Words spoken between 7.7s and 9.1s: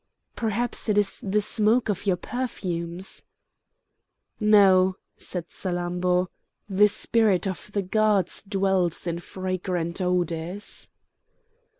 the gods dwells